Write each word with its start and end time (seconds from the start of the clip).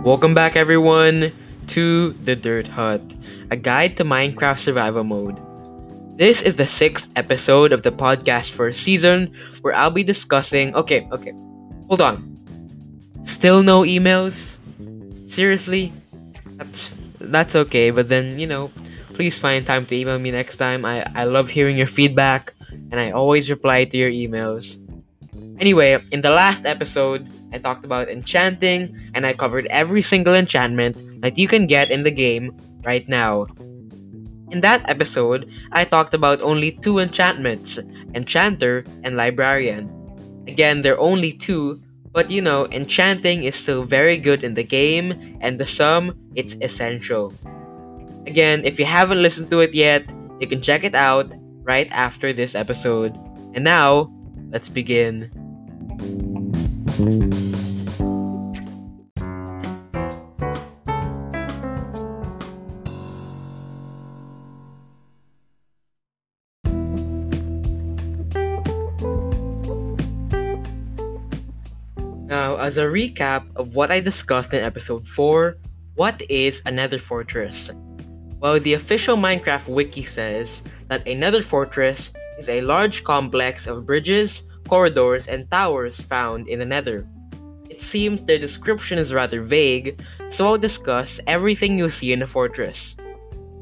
Welcome 0.00 0.32
back, 0.32 0.56
everyone, 0.56 1.30
to 1.66 2.12
The 2.24 2.34
Dirt 2.34 2.66
Hut, 2.66 3.04
a 3.50 3.56
guide 3.56 3.98
to 3.98 4.04
Minecraft 4.04 4.56
survival 4.56 5.04
mode. 5.04 5.36
This 6.16 6.40
is 6.40 6.56
the 6.56 6.64
sixth 6.64 7.12
episode 7.16 7.70
of 7.70 7.82
the 7.82 7.92
podcast 7.92 8.48
for 8.48 8.72
season 8.72 9.30
where 9.60 9.74
I'll 9.74 9.90
be 9.90 10.02
discussing. 10.02 10.74
Okay, 10.74 11.06
okay, 11.12 11.34
hold 11.86 12.00
on. 12.00 12.24
Still 13.24 13.62
no 13.62 13.82
emails? 13.82 14.56
Seriously? 15.28 15.92
That's 16.56 16.94
that's 17.20 17.54
okay, 17.54 17.90
but 17.90 18.08
then 18.08 18.40
you 18.40 18.46
know, 18.46 18.72
please 19.12 19.36
find 19.36 19.66
time 19.66 19.84
to 19.84 19.94
email 19.94 20.18
me 20.18 20.30
next 20.30 20.56
time. 20.56 20.86
I 20.86 21.04
I 21.14 21.24
love 21.24 21.50
hearing 21.50 21.76
your 21.76 21.86
feedback, 21.86 22.54
and 22.90 22.96
I 22.96 23.10
always 23.10 23.50
reply 23.50 23.84
to 23.84 23.98
your 23.98 24.10
emails. 24.10 24.80
Anyway, 25.60 26.00
in 26.10 26.22
the 26.22 26.30
last 26.30 26.64
episode, 26.64 27.28
I 27.52 27.58
talked 27.58 27.84
about 27.84 28.08
enchanting, 28.08 28.96
and 29.14 29.26
I 29.26 29.32
covered 29.32 29.66
every 29.66 30.02
single 30.02 30.34
enchantment 30.34 30.96
that 31.22 31.38
you 31.38 31.48
can 31.48 31.66
get 31.66 31.90
in 31.90 32.02
the 32.02 32.10
game 32.10 32.54
right 32.84 33.06
now. 33.08 33.46
In 34.50 34.60
that 34.62 34.88
episode, 34.88 35.50
I 35.72 35.84
talked 35.84 36.14
about 36.14 36.42
only 36.42 36.72
two 36.72 36.98
enchantments 36.98 37.78
Enchanter 38.14 38.84
and 39.04 39.16
Librarian. 39.16 39.86
Again, 40.48 40.80
they're 40.80 40.98
only 40.98 41.30
two, 41.30 41.80
but 42.12 42.30
you 42.30 42.42
know, 42.42 42.66
enchanting 42.72 43.44
is 43.44 43.54
still 43.54 43.84
very 43.84 44.18
good 44.18 44.42
in 44.42 44.54
the 44.54 44.64
game, 44.64 45.38
and 45.40 45.58
the 45.58 45.66
sum, 45.66 46.18
it's 46.34 46.56
essential. 46.60 47.32
Again, 48.26 48.64
if 48.64 48.78
you 48.78 48.84
haven't 48.84 49.22
listened 49.22 49.50
to 49.50 49.60
it 49.60 49.74
yet, 49.74 50.04
you 50.40 50.46
can 50.46 50.60
check 50.60 50.82
it 50.82 50.94
out 50.94 51.34
right 51.62 51.88
after 51.92 52.32
this 52.32 52.54
episode. 52.54 53.14
And 53.54 53.62
now, 53.62 54.08
let's 54.50 54.68
begin. 54.68 55.30
Now, 57.00 57.06
as 72.58 72.76
a 72.76 72.84
recap 72.84 73.46
of 73.56 73.74
what 73.74 73.90
I 73.90 74.00
discussed 74.00 74.52
in 74.52 74.60
episode 74.60 75.08
4, 75.08 75.56
what 75.94 76.20
is 76.28 76.60
a 76.66 76.70
nether 76.70 76.98
fortress? 76.98 77.70
Well, 78.40 78.60
the 78.60 78.74
official 78.74 79.16
Minecraft 79.16 79.68
wiki 79.68 80.02
says 80.02 80.62
that 80.88 81.00
a 81.06 81.14
nether 81.14 81.42
fortress 81.42 82.12
is 82.36 82.50
a 82.50 82.60
large 82.60 83.04
complex 83.04 83.66
of 83.66 83.86
bridges, 83.86 84.42
corridors, 84.68 85.28
and 85.28 85.50
towers 85.50 86.00
found 86.00 86.48
in 86.48 86.58
the 86.58 86.64
nether. 86.64 87.06
It 87.68 87.82
seems 87.82 88.22
their 88.22 88.38
description 88.38 88.98
is 88.98 89.14
rather 89.14 89.42
vague, 89.42 90.00
so 90.28 90.46
I'll 90.46 90.58
discuss 90.58 91.20
everything 91.26 91.78
you 91.78 91.88
see 91.88 92.12
in 92.12 92.22
a 92.22 92.26
fortress. 92.26 92.96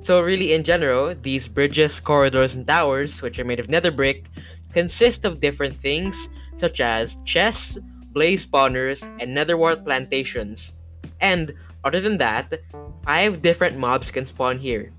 So, 0.02 0.20
really, 0.20 0.52
in 0.52 0.64
general, 0.64 1.14
these 1.22 1.48
bridges, 1.48 2.00
corridors, 2.00 2.54
and 2.54 2.66
towers, 2.66 3.20
which 3.20 3.38
are 3.38 3.44
made 3.44 3.60
of 3.60 3.68
nether 3.68 3.90
brick, 3.90 4.26
consist 4.72 5.24
of 5.24 5.40
different 5.40 5.76
things 5.76 6.28
such 6.56 6.80
as 6.80 7.16
chests, 7.24 7.78
blaze 8.12 8.46
spawners, 8.46 9.04
and 9.20 9.36
netherwart 9.36 9.84
plantations. 9.84 10.72
And, 11.20 11.52
other 11.84 12.00
than 12.00 12.18
that, 12.18 12.60
five 13.04 13.42
different 13.42 13.76
mobs 13.76 14.10
can 14.10 14.26
spawn 14.26 14.58
here 14.58 14.92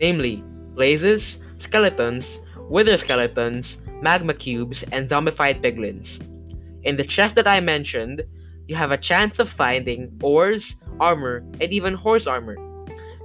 namely, 0.00 0.42
blazes, 0.74 1.38
skeletons, 1.56 2.40
wither 2.68 2.96
skeletons, 2.96 3.78
magma 4.02 4.34
cubes, 4.34 4.84
and 4.92 5.08
zombified 5.08 5.62
piglins. 5.62 6.20
In 6.84 6.96
the 6.96 7.04
chest 7.04 7.34
that 7.34 7.48
I 7.48 7.60
mentioned, 7.60 8.22
you 8.66 8.74
have 8.76 8.92
a 8.92 8.98
chance 8.98 9.38
of 9.38 9.48
finding 9.48 10.10
ores, 10.22 10.76
armor, 11.00 11.44
and 11.60 11.72
even 11.72 11.94
horse 11.94 12.26
armor. 12.26 12.56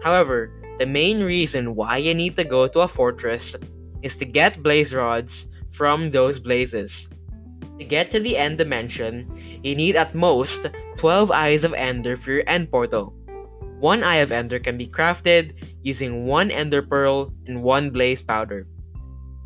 However, 0.02 0.52
the 0.80 0.86
main 0.86 1.24
reason 1.24 1.76
why 1.76 1.98
you 1.98 2.14
need 2.14 2.36
to 2.38 2.44
go 2.44 2.68
to 2.68 2.80
a 2.82 2.88
fortress 2.88 3.56
is 4.02 4.16
to 4.18 4.26
get 4.26 4.64
blaze 4.64 4.94
rods 4.94 5.48
from 5.70 6.10
those 6.10 6.40
blazes. 6.40 7.10
To 7.80 7.86
get 7.86 8.12
to 8.12 8.20
the 8.20 8.38
end 8.38 8.58
dimension, 8.58 9.30
you 9.64 9.76
need 9.76 9.96
at 9.96 10.16
most 10.16 10.68
12 10.98 11.32
Eyes 11.32 11.64
of 11.64 11.74
Ender 11.74 12.16
for 12.16 12.32
your 12.32 12.44
end 12.48 12.72
portal. 12.72 13.14
One 13.80 14.04
Eye 14.04 14.24
of 14.24 14.32
Ender 14.32 14.60
can 14.60 14.78
be 14.78 14.88
crafted 14.88 15.54
using 15.84 16.26
one 16.26 16.52
Ender 16.52 16.82
Pearl 16.82 17.34
and 17.48 17.64
one 17.64 17.90
Blaze 17.90 18.24
Powder. 18.24 18.68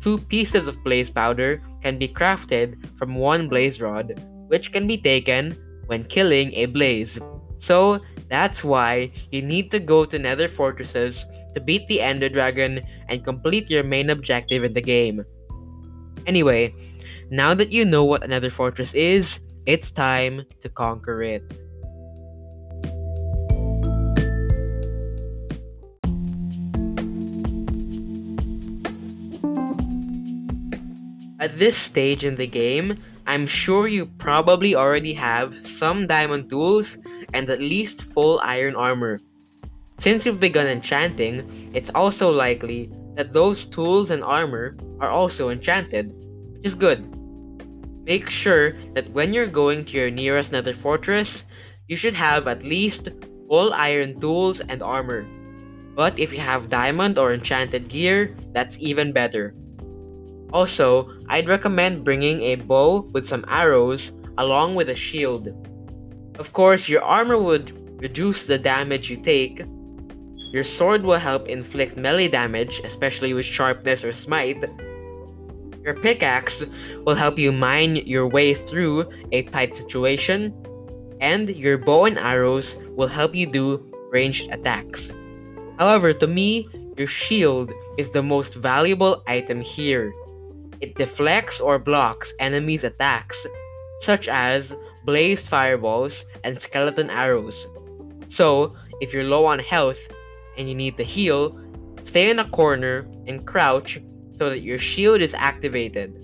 Two 0.00 0.18
pieces 0.18 0.68
of 0.68 0.82
Blaze 0.84 1.10
Powder 1.10 1.62
can 1.82 1.98
be 1.98 2.08
crafted 2.08 2.76
from 2.96 3.14
one 3.16 3.48
Blaze 3.48 3.80
Rod, 3.80 4.22
which 4.48 4.72
can 4.72 4.86
be 4.86 4.96
taken 4.96 5.56
when 5.86 6.04
killing 6.04 6.52
a 6.54 6.66
blaze. 6.66 7.18
So, 7.56 8.00
that's 8.28 8.62
why 8.62 9.10
you 9.32 9.42
need 9.42 9.70
to 9.70 9.80
go 9.80 10.04
to 10.04 10.18
Nether 10.18 10.48
Fortresses 10.48 11.24
to 11.54 11.60
beat 11.60 11.86
the 11.88 12.00
Ender 12.00 12.28
Dragon 12.28 12.80
and 13.08 13.24
complete 13.24 13.70
your 13.70 13.82
main 13.82 14.10
objective 14.10 14.64
in 14.64 14.74
the 14.74 14.82
game. 14.82 15.24
Anyway, 16.26 16.74
now 17.30 17.54
that 17.54 17.72
you 17.72 17.84
know 17.84 18.04
what 18.04 18.22
a 18.22 18.28
Nether 18.28 18.50
Fortress 18.50 18.94
is, 18.94 19.40
it's 19.66 19.90
time 19.90 20.44
to 20.60 20.68
conquer 20.68 21.22
it. 21.22 21.42
At 31.48 31.56
this 31.56 31.78
stage 31.78 32.26
in 32.26 32.36
the 32.36 32.46
game, 32.46 33.00
I'm 33.26 33.46
sure 33.46 33.88
you 33.88 34.04
probably 34.04 34.74
already 34.74 35.14
have 35.14 35.56
some 35.66 36.06
diamond 36.06 36.50
tools 36.50 36.98
and 37.32 37.48
at 37.48 37.58
least 37.58 38.02
full 38.02 38.38
iron 38.44 38.76
armor. 38.76 39.18
Since 39.96 40.26
you've 40.26 40.44
begun 40.44 40.66
enchanting, 40.66 41.72
it's 41.72 41.88
also 41.94 42.28
likely 42.28 42.92
that 43.16 43.32
those 43.32 43.64
tools 43.64 44.10
and 44.10 44.22
armor 44.22 44.76
are 45.00 45.08
also 45.08 45.48
enchanted, 45.48 46.12
which 46.52 46.66
is 46.66 46.74
good. 46.74 47.08
Make 48.04 48.28
sure 48.28 48.76
that 48.92 49.08
when 49.12 49.32
you're 49.32 49.48
going 49.48 49.86
to 49.86 49.96
your 49.96 50.10
nearest 50.10 50.52
nether 50.52 50.74
fortress, 50.74 51.46
you 51.88 51.96
should 51.96 52.12
have 52.12 52.46
at 52.46 52.62
least 52.62 53.08
full 53.48 53.72
iron 53.72 54.20
tools 54.20 54.60
and 54.60 54.82
armor. 54.82 55.24
But 55.96 56.18
if 56.18 56.30
you 56.30 56.40
have 56.40 56.68
diamond 56.68 57.16
or 57.16 57.32
enchanted 57.32 57.88
gear, 57.88 58.36
that's 58.52 58.78
even 58.80 59.14
better. 59.14 59.54
Also, 60.52 61.10
I'd 61.28 61.48
recommend 61.48 62.04
bringing 62.04 62.42
a 62.42 62.56
bow 62.56 63.08
with 63.12 63.26
some 63.26 63.44
arrows 63.48 64.12
along 64.38 64.74
with 64.74 64.88
a 64.88 64.94
shield. 64.94 65.48
Of 66.38 66.52
course, 66.52 66.88
your 66.88 67.02
armor 67.02 67.38
would 67.38 67.72
reduce 68.00 68.46
the 68.46 68.58
damage 68.58 69.10
you 69.10 69.16
take. 69.16 69.62
Your 70.52 70.64
sword 70.64 71.02
will 71.02 71.18
help 71.18 71.48
inflict 71.48 71.96
melee 71.96 72.28
damage, 72.28 72.80
especially 72.84 73.34
with 73.34 73.44
sharpness 73.44 74.04
or 74.04 74.12
smite. 74.12 74.64
Your 75.84 75.94
pickaxe 75.94 76.64
will 77.04 77.14
help 77.14 77.38
you 77.38 77.52
mine 77.52 77.96
your 78.06 78.26
way 78.26 78.54
through 78.54 79.10
a 79.32 79.42
tight 79.42 79.74
situation. 79.74 80.54
And 81.20 81.48
your 81.50 81.76
bow 81.76 82.06
and 82.06 82.18
arrows 82.18 82.76
will 82.96 83.08
help 83.08 83.34
you 83.34 83.46
do 83.46 83.84
ranged 84.10 84.48
attacks. 84.52 85.10
However, 85.78 86.12
to 86.14 86.26
me, 86.26 86.68
your 86.96 87.08
shield 87.08 87.72
is 87.98 88.10
the 88.10 88.22
most 88.22 88.54
valuable 88.54 89.22
item 89.26 89.60
here. 89.60 90.12
It 90.80 90.94
deflects 90.94 91.60
or 91.60 91.78
blocks 91.78 92.32
enemies' 92.38 92.84
attacks, 92.84 93.46
such 94.00 94.28
as 94.28 94.76
blazed 95.04 95.48
fireballs 95.48 96.24
and 96.44 96.58
skeleton 96.58 97.10
arrows. 97.10 97.66
So, 98.28 98.76
if 99.00 99.12
you're 99.12 99.24
low 99.24 99.46
on 99.46 99.58
health 99.58 99.98
and 100.56 100.68
you 100.68 100.74
need 100.74 100.96
to 100.98 101.04
heal, 101.04 101.58
stay 102.02 102.30
in 102.30 102.38
a 102.38 102.48
corner 102.50 103.08
and 103.26 103.46
crouch 103.46 104.00
so 104.32 104.50
that 104.50 104.60
your 104.60 104.78
shield 104.78 105.20
is 105.20 105.34
activated. 105.34 106.14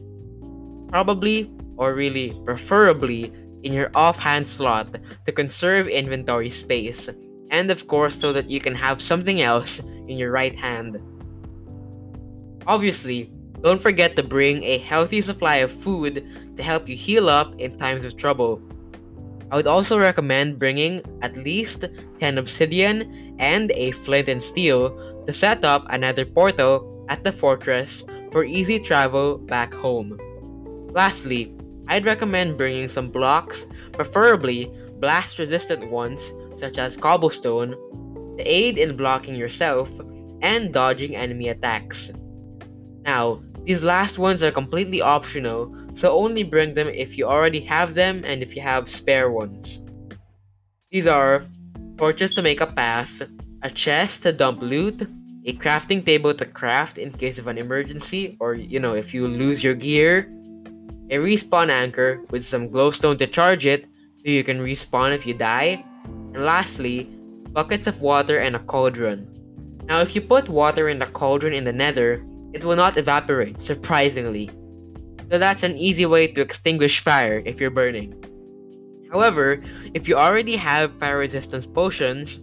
Probably, 0.88 1.50
or 1.76 1.94
really 1.94 2.38
preferably, 2.44 3.32
in 3.64 3.72
your 3.72 3.90
offhand 3.94 4.46
slot 4.46 4.98
to 5.24 5.32
conserve 5.32 5.88
inventory 5.88 6.50
space, 6.50 7.08
and 7.50 7.70
of 7.70 7.88
course, 7.88 8.16
so 8.18 8.32
that 8.32 8.50
you 8.50 8.60
can 8.60 8.74
have 8.74 9.00
something 9.00 9.40
else 9.40 9.80
in 9.80 10.16
your 10.18 10.30
right 10.30 10.54
hand. 10.54 11.00
Obviously, 12.66 13.32
don't 13.64 13.80
forget 13.80 14.14
to 14.14 14.22
bring 14.22 14.62
a 14.62 14.76
healthy 14.76 15.22
supply 15.22 15.56
of 15.56 15.72
food 15.72 16.22
to 16.54 16.62
help 16.62 16.86
you 16.86 16.94
heal 16.94 17.30
up 17.30 17.58
in 17.58 17.78
times 17.78 18.04
of 18.04 18.14
trouble. 18.14 18.60
I 19.50 19.56
would 19.56 19.66
also 19.66 19.98
recommend 19.98 20.58
bringing 20.58 21.00
at 21.22 21.38
least 21.38 21.86
10 22.20 22.36
obsidian 22.36 23.34
and 23.38 23.70
a 23.72 23.92
flint 23.92 24.28
and 24.28 24.42
steel 24.42 25.24
to 25.26 25.32
set 25.32 25.64
up 25.64 25.86
another 25.88 26.26
portal 26.26 27.06
at 27.08 27.24
the 27.24 27.32
fortress 27.32 28.04
for 28.30 28.44
easy 28.44 28.78
travel 28.78 29.38
back 29.38 29.72
home. 29.72 30.18
Lastly, 30.92 31.56
I'd 31.88 32.04
recommend 32.04 32.58
bringing 32.58 32.88
some 32.88 33.10
blocks, 33.10 33.66
preferably 33.92 34.70
blast 35.00 35.38
resistant 35.38 35.90
ones 35.90 36.34
such 36.56 36.76
as 36.76 36.98
cobblestone, 36.98 37.70
to 38.36 38.44
aid 38.44 38.76
in 38.76 38.94
blocking 38.94 39.36
yourself 39.36 39.90
and 40.42 40.72
dodging 40.74 41.16
enemy 41.16 41.48
attacks. 41.48 42.10
Now, 43.04 43.42
these 43.64 43.82
last 43.82 44.18
ones 44.18 44.42
are 44.42 44.52
completely 44.52 45.00
optional, 45.00 45.74
so 45.94 46.12
only 46.12 46.42
bring 46.42 46.74
them 46.74 46.88
if 46.88 47.16
you 47.16 47.24
already 47.24 47.60
have 47.60 47.94
them 47.94 48.22
and 48.24 48.42
if 48.42 48.54
you 48.54 48.60
have 48.60 48.88
spare 48.88 49.30
ones. 49.30 49.80
These 50.90 51.06
are 51.06 51.46
torches 51.96 52.32
to 52.32 52.42
make 52.42 52.60
a 52.60 52.66
path, 52.66 53.22
a 53.62 53.70
chest 53.70 54.22
to 54.24 54.32
dump 54.32 54.60
loot, 54.60 55.02
a 55.46 55.54
crafting 55.54 56.04
table 56.04 56.34
to 56.34 56.44
craft 56.44 56.98
in 56.98 57.10
case 57.12 57.38
of 57.38 57.46
an 57.46 57.56
emergency 57.56 58.36
or, 58.38 58.54
you 58.54 58.78
know, 58.78 58.94
if 58.94 59.14
you 59.14 59.26
lose 59.26 59.64
your 59.64 59.74
gear, 59.74 60.30
a 61.10 61.16
respawn 61.16 61.70
anchor 61.70 62.22
with 62.30 62.44
some 62.44 62.68
glowstone 62.68 63.16
to 63.18 63.26
charge 63.26 63.64
it 63.64 63.86
so 64.18 64.30
you 64.30 64.44
can 64.44 64.60
respawn 64.60 65.14
if 65.14 65.26
you 65.26 65.32
die, 65.32 65.84
and 66.04 66.44
lastly, 66.44 67.04
buckets 67.52 67.86
of 67.86 68.00
water 68.00 68.38
and 68.38 68.56
a 68.56 68.58
cauldron. 68.58 69.28
Now, 69.84 70.00
if 70.00 70.14
you 70.14 70.20
put 70.20 70.48
water 70.48 70.88
in 70.88 70.98
the 70.98 71.06
cauldron 71.06 71.54
in 71.54 71.64
the 71.64 71.72
nether, 71.72 72.24
it 72.54 72.64
will 72.64 72.76
not 72.76 72.96
evaporate, 72.96 73.60
surprisingly. 73.60 74.48
So 75.30 75.38
that's 75.38 75.64
an 75.64 75.76
easy 75.76 76.06
way 76.06 76.28
to 76.28 76.40
extinguish 76.40 77.00
fire 77.00 77.42
if 77.44 77.60
you're 77.60 77.70
burning. 77.70 78.14
However, 79.10 79.60
if 79.92 80.06
you 80.08 80.14
already 80.14 80.56
have 80.56 80.92
fire 80.92 81.18
resistance 81.18 81.66
potions, 81.66 82.40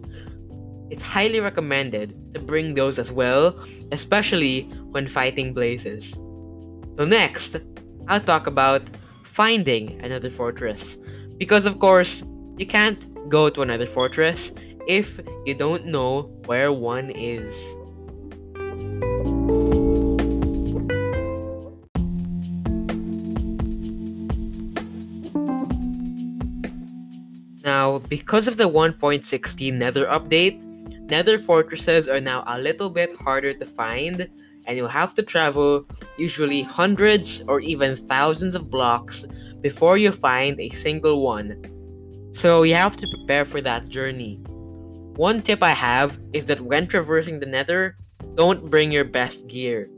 it's 0.90 1.02
highly 1.02 1.40
recommended 1.40 2.34
to 2.34 2.40
bring 2.40 2.74
those 2.74 2.98
as 2.98 3.10
well, 3.10 3.58
especially 3.90 4.62
when 4.92 5.06
fighting 5.06 5.54
blazes. 5.54 6.12
So, 6.96 7.06
next, 7.06 7.56
I'll 8.08 8.20
talk 8.20 8.46
about 8.46 8.82
finding 9.22 9.98
a 10.02 10.08
nether 10.08 10.30
fortress. 10.30 10.98
Because, 11.38 11.64
of 11.64 11.78
course, 11.78 12.22
you 12.58 12.66
can't 12.66 13.00
go 13.30 13.48
to 13.48 13.62
a 13.62 13.64
nether 13.64 13.86
fortress 13.86 14.52
if 14.86 15.18
you 15.46 15.54
don't 15.54 15.86
know 15.86 16.22
where 16.44 16.72
one 16.72 17.10
is. 17.10 17.52
Because 28.12 28.46
of 28.46 28.58
the 28.58 28.68
1.16 28.68 29.72
Nether 29.72 30.04
update, 30.04 30.62
Nether 31.08 31.38
fortresses 31.38 32.10
are 32.10 32.20
now 32.20 32.44
a 32.46 32.58
little 32.58 32.90
bit 32.90 33.18
harder 33.18 33.54
to 33.54 33.64
find, 33.64 34.28
and 34.66 34.76
you'll 34.76 34.86
have 34.86 35.14
to 35.14 35.22
travel 35.22 35.86
usually 36.18 36.60
hundreds 36.60 37.40
or 37.48 37.60
even 37.60 37.96
thousands 37.96 38.54
of 38.54 38.68
blocks 38.68 39.24
before 39.62 39.96
you 39.96 40.12
find 40.12 40.60
a 40.60 40.68
single 40.68 41.22
one. 41.22 41.56
So 42.32 42.64
you 42.64 42.74
have 42.74 42.98
to 42.98 43.08
prepare 43.16 43.46
for 43.46 43.62
that 43.62 43.88
journey. 43.88 44.38
One 45.16 45.40
tip 45.40 45.62
I 45.62 45.70
have 45.70 46.18
is 46.34 46.44
that 46.48 46.60
when 46.60 46.88
traversing 46.88 47.40
the 47.40 47.46
nether, 47.46 47.96
don't 48.34 48.68
bring 48.68 48.92
your 48.92 49.06
best 49.06 49.46
gear. 49.46 49.88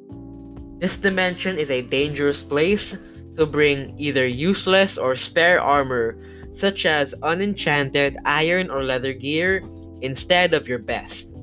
This 0.78 0.96
dimension 0.96 1.58
is 1.58 1.68
a 1.68 1.82
dangerous 1.82 2.42
place, 2.42 2.96
so 3.34 3.44
bring 3.44 3.98
either 3.98 4.24
useless 4.24 4.98
or 4.98 5.16
spare 5.16 5.60
armor, 5.60 6.16
such 6.54 6.86
as 6.86 7.14
unenchanted 7.22 8.16
iron 8.24 8.70
or 8.70 8.84
leather 8.84 9.12
gear, 9.12 9.62
instead 10.02 10.54
of 10.54 10.68
your 10.68 10.78
best. 10.78 11.34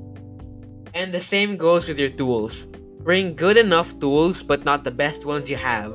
And 0.94 1.12
the 1.12 1.20
same 1.20 1.56
goes 1.56 1.86
with 1.86 1.98
your 1.98 2.08
tools. 2.08 2.64
Bring 3.02 3.34
good 3.34 3.56
enough 3.56 3.98
tools, 3.98 4.42
but 4.42 4.64
not 4.64 4.84
the 4.84 4.90
best 4.90 5.26
ones 5.26 5.50
you 5.50 5.56
have. 5.56 5.92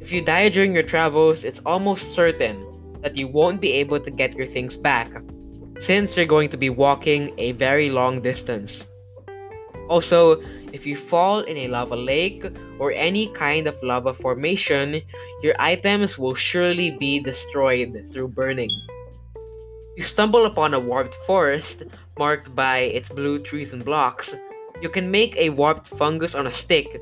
If 0.00 0.12
you 0.12 0.22
die 0.22 0.50
during 0.50 0.72
your 0.72 0.84
travels, 0.84 1.42
it's 1.42 1.60
almost 1.66 2.12
certain 2.12 2.62
that 3.02 3.16
you 3.16 3.26
won't 3.26 3.60
be 3.60 3.72
able 3.72 4.00
to 4.00 4.10
get 4.10 4.36
your 4.36 4.46
things 4.46 4.76
back 4.76 5.10
since 5.78 6.16
you're 6.16 6.26
going 6.26 6.48
to 6.50 6.56
be 6.56 6.70
walking 6.70 7.34
a 7.38 7.52
very 7.52 7.90
long 7.90 8.20
distance. 8.20 8.86
Also, 9.88 10.42
if 10.72 10.86
you 10.86 10.96
fall 10.96 11.40
in 11.40 11.56
a 11.56 11.68
lava 11.68 11.96
lake 11.96 12.44
or 12.78 12.92
any 12.92 13.28
kind 13.28 13.66
of 13.66 13.80
lava 13.82 14.12
formation, 14.12 15.00
your 15.42 15.54
items 15.58 16.18
will 16.18 16.34
surely 16.34 16.90
be 16.90 17.20
destroyed 17.20 18.08
through 18.12 18.28
burning. 18.28 18.70
If 19.92 19.98
you 19.98 20.04
stumble 20.04 20.44
upon 20.46 20.74
a 20.74 20.80
warped 20.80 21.14
forest 21.26 21.84
marked 22.18 22.54
by 22.54 22.78
its 22.78 23.08
blue 23.08 23.38
trees 23.38 23.72
and 23.72 23.84
blocks, 23.84 24.34
you 24.82 24.88
can 24.88 25.10
make 25.10 25.36
a 25.36 25.50
warped 25.50 25.86
fungus 25.86 26.34
on 26.34 26.46
a 26.46 26.50
stick 26.50 27.00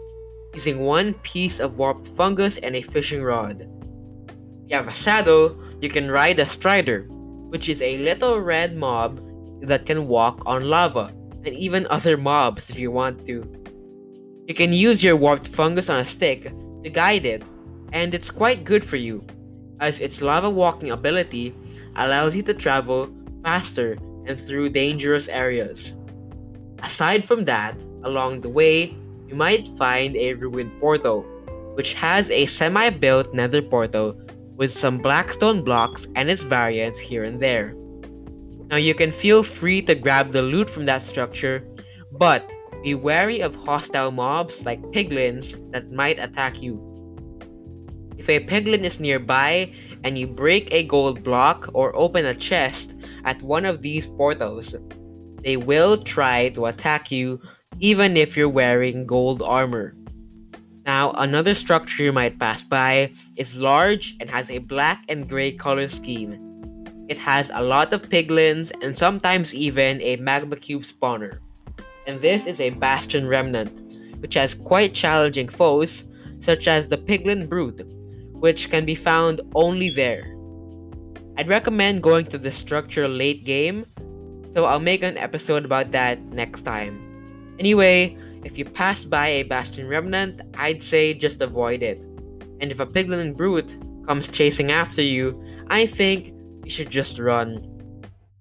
using 0.52 0.80
one 0.80 1.14
piece 1.24 1.58
of 1.58 1.78
warped 1.78 2.06
fungus 2.06 2.58
and 2.58 2.76
a 2.76 2.82
fishing 2.82 3.22
rod. 3.22 3.62
If 3.62 4.70
you 4.70 4.76
have 4.76 4.88
a 4.88 4.92
saddle, 4.92 5.58
you 5.80 5.88
can 5.88 6.10
ride 6.10 6.38
a 6.38 6.46
strider, 6.46 7.06
which 7.50 7.68
is 7.68 7.82
a 7.82 7.98
little 7.98 8.38
red 8.40 8.76
mob 8.76 9.20
that 9.62 9.86
can 9.86 10.06
walk 10.06 10.42
on 10.46 10.70
lava, 10.70 11.12
and 11.44 11.54
even 11.54 11.86
other 11.90 12.16
mobs 12.16 12.70
if 12.70 12.78
you 12.78 12.90
want 12.90 13.24
to. 13.26 13.44
You 14.46 14.54
can 14.54 14.72
use 14.72 15.02
your 15.02 15.16
warped 15.16 15.48
fungus 15.48 15.88
on 15.88 16.00
a 16.00 16.04
stick 16.04 16.52
to 16.82 16.90
guide 16.90 17.24
it, 17.24 17.42
and 17.92 18.14
it's 18.14 18.30
quite 18.30 18.64
good 18.64 18.84
for 18.84 18.96
you, 18.96 19.24
as 19.80 20.00
its 20.00 20.20
lava 20.20 20.50
walking 20.50 20.90
ability 20.90 21.54
allows 21.96 22.36
you 22.36 22.42
to 22.42 22.54
travel 22.54 23.08
faster 23.42 23.96
and 24.26 24.38
through 24.38 24.70
dangerous 24.70 25.28
areas. 25.28 25.94
Aside 26.82 27.24
from 27.24 27.44
that, 27.46 27.80
along 28.02 28.40
the 28.40 28.48
way, 28.48 28.94
you 29.28 29.34
might 29.34 29.68
find 29.78 30.16
a 30.16 30.34
ruined 30.34 30.78
portal, 30.80 31.22
which 31.74 31.94
has 31.94 32.30
a 32.30 32.46
semi 32.46 32.90
built 32.90 33.32
nether 33.32 33.62
portal 33.62 34.16
with 34.56 34.70
some 34.70 34.98
blackstone 34.98 35.64
blocks 35.64 36.06
and 36.14 36.30
its 36.30 36.42
variants 36.42 37.00
here 37.00 37.24
and 37.24 37.40
there. 37.40 37.74
Now 38.74 38.78
you 38.78 38.92
can 38.92 39.12
feel 39.12 39.44
free 39.44 39.82
to 39.82 39.94
grab 39.94 40.32
the 40.32 40.42
loot 40.42 40.68
from 40.68 40.84
that 40.86 41.06
structure, 41.06 41.62
but 42.10 42.52
be 42.82 42.96
wary 42.96 43.38
of 43.40 43.54
hostile 43.54 44.10
mobs 44.10 44.66
like 44.66 44.82
piglins 44.90 45.54
that 45.70 45.92
might 45.92 46.18
attack 46.18 46.60
you. 46.60 46.82
If 48.18 48.28
a 48.28 48.40
piglin 48.40 48.82
is 48.82 48.98
nearby 48.98 49.72
and 50.02 50.18
you 50.18 50.26
break 50.26 50.72
a 50.72 50.82
gold 50.82 51.22
block 51.22 51.70
or 51.72 51.94
open 51.94 52.26
a 52.26 52.34
chest 52.34 52.96
at 53.24 53.40
one 53.42 53.64
of 53.64 53.80
these 53.80 54.08
portals, 54.08 54.74
they 55.44 55.56
will 55.56 56.02
try 56.02 56.48
to 56.48 56.66
attack 56.66 57.12
you 57.12 57.40
even 57.78 58.16
if 58.16 58.36
you're 58.36 58.48
wearing 58.48 59.06
gold 59.06 59.40
armor. 59.40 59.94
Now, 60.84 61.12
another 61.12 61.54
structure 61.54 62.02
you 62.02 62.12
might 62.12 62.40
pass 62.40 62.64
by 62.64 63.12
is 63.36 63.54
large 63.56 64.16
and 64.18 64.28
has 64.30 64.50
a 64.50 64.58
black 64.58 65.04
and 65.08 65.28
gray 65.28 65.52
color 65.52 65.86
scheme. 65.86 66.53
It 67.08 67.18
has 67.18 67.50
a 67.52 67.62
lot 67.62 67.92
of 67.92 68.08
piglins 68.08 68.72
and 68.82 68.96
sometimes 68.96 69.54
even 69.54 70.00
a 70.00 70.16
magma 70.16 70.56
cube 70.56 70.82
spawner. 70.82 71.38
And 72.06 72.20
this 72.20 72.46
is 72.46 72.60
a 72.60 72.70
bastion 72.70 73.28
remnant, 73.28 73.80
which 74.20 74.34
has 74.34 74.54
quite 74.54 74.94
challenging 74.94 75.48
foes, 75.48 76.04
such 76.38 76.66
as 76.66 76.86
the 76.86 76.98
piglin 76.98 77.48
brute, 77.48 77.82
which 78.32 78.70
can 78.70 78.84
be 78.84 78.94
found 78.94 79.40
only 79.54 79.90
there. 79.90 80.34
I'd 81.36 81.48
recommend 81.48 82.02
going 82.02 82.26
to 82.26 82.38
the 82.38 82.50
structure 82.50 83.08
late 83.08 83.44
game, 83.44 83.86
so 84.52 84.66
I'll 84.66 84.80
make 84.80 85.02
an 85.02 85.18
episode 85.18 85.64
about 85.64 85.90
that 85.92 86.20
next 86.32 86.62
time. 86.62 87.00
Anyway, 87.58 88.16
if 88.44 88.58
you 88.58 88.64
pass 88.64 89.04
by 89.04 89.28
a 89.28 89.42
Bastion 89.44 89.88
Remnant, 89.88 90.42
I'd 90.58 90.82
say 90.82 91.14
just 91.14 91.40
avoid 91.40 91.82
it. 91.82 91.98
And 92.60 92.70
if 92.70 92.78
a 92.78 92.86
Piglin 92.86 93.36
Brute 93.36 93.76
comes 94.06 94.30
chasing 94.30 94.70
after 94.70 95.02
you, 95.02 95.42
I 95.68 95.86
think 95.86 96.33
you 96.64 96.70
should 96.70 96.90
just 96.90 97.18
run. 97.18 97.70